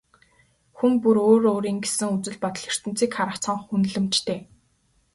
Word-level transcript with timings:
Хүн 0.77 0.93
бүр 1.01 1.17
өөр 1.29 1.43
өөрийн 1.53 1.79
гэсэн 1.83 2.09
үзэл 2.15 2.37
бодол, 2.43 2.67
ертөнцийг 2.71 3.11
харах 3.15 3.37
цонх, 3.45 3.63
үнэлэмжтэй. 3.75 4.39